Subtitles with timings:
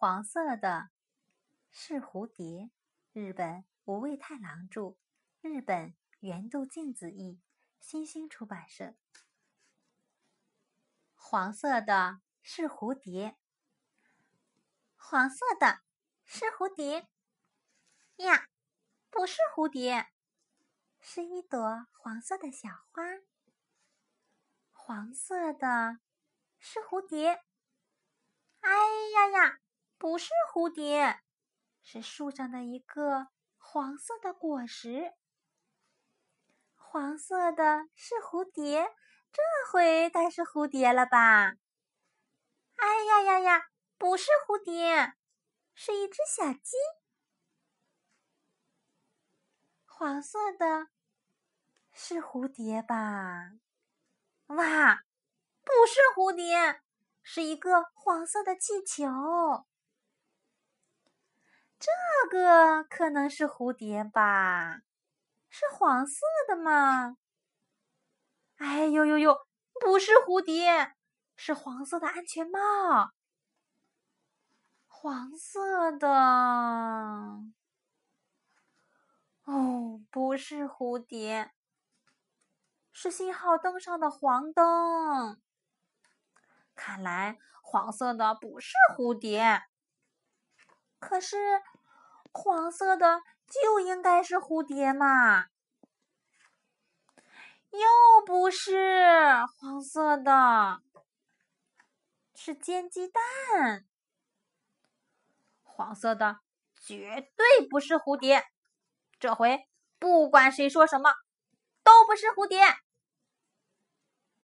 [0.00, 0.88] 黄色的
[1.70, 2.70] 是蝴蝶。
[3.12, 4.96] 日本五味太郎著，
[5.42, 7.38] 日本原度静子译，
[7.80, 8.94] 新兴出版社。
[11.14, 13.36] 黄色的是蝴蝶。
[14.96, 15.82] 黄色的
[16.24, 17.06] 是蝴蝶
[18.16, 18.48] 呀，
[19.10, 20.08] 不是蝴蝶，
[20.98, 23.02] 是一朵黄色的小花。
[24.72, 25.98] 黄色的
[26.58, 27.44] 是蝴蝶。
[28.60, 28.70] 哎
[29.12, 29.60] 呀呀，
[30.00, 31.20] 不是蝴蝶，
[31.82, 35.12] 是树上的一个黄色的果实。
[36.74, 38.96] 黄色的是蝴蝶，
[39.30, 41.52] 这回该是蝴蝶了吧？
[42.76, 43.68] 哎呀呀呀，
[43.98, 45.12] 不是蝴蝶，
[45.74, 46.78] 是一只小鸡。
[49.84, 50.88] 黄色的
[51.92, 53.52] 是蝴蝶吧？
[54.46, 55.04] 哇，
[55.62, 56.80] 不是蝴蝶。
[57.22, 59.06] 是一个黄色的气球，
[62.30, 64.82] 个可能是蝴蝶吧？
[65.48, 67.16] 是黄色的吗？
[68.56, 69.46] 哎呦呦呦，
[69.80, 70.94] 不是蝴蝶，
[71.34, 73.10] 是黄色的安全帽。
[74.86, 76.08] 黄色的，
[79.44, 81.50] 哦，不是蝴蝶，
[82.92, 85.40] 是信号灯上的黄灯。
[86.74, 89.64] 看来黄色的不是蝴蝶，
[90.98, 91.62] 可是
[92.32, 95.46] 黄色的就应该是蝴蝶嘛？
[97.70, 97.80] 又
[98.26, 100.80] 不是黄色的，
[102.34, 103.84] 是煎鸡蛋。
[105.62, 106.40] 黄色的
[106.76, 108.44] 绝对不是蝴蝶，
[109.18, 111.14] 这回不管谁说什么，
[111.82, 112.64] 都不是蝴蝶。